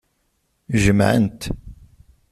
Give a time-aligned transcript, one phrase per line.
[0.83, 1.41] Jemɛen-t.